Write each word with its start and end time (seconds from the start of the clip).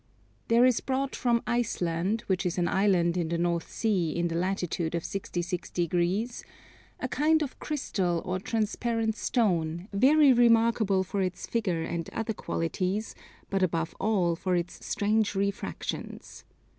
There 0.47 0.65
is 0.65 0.79
brought 0.81 1.15
from 1.15 1.43
Iceland, 1.45 2.21
which 2.25 2.43
is 2.43 2.57
an 2.57 2.67
Island 2.67 3.15
in 3.17 3.29
the 3.29 3.37
North 3.37 3.69
Sea, 3.69 4.09
in 4.15 4.29
the 4.29 4.35
latitude 4.35 4.95
of 4.95 5.05
66 5.05 5.69
degrees, 5.69 6.43
a 6.99 7.07
kind 7.07 7.43
of 7.43 7.59
Crystal 7.59 8.19
or 8.25 8.39
transparent 8.39 9.15
stone, 9.15 9.89
very 9.93 10.33
remarkable 10.33 11.03
for 11.03 11.21
its 11.21 11.45
figure 11.45 11.83
and 11.83 12.09
other 12.13 12.33
qualities, 12.33 13.13
but 13.51 13.61
above 13.61 13.95
all 13.99 14.35
for 14.35 14.55
its 14.55 14.83
strange 14.83 15.35
refractions. 15.35 16.45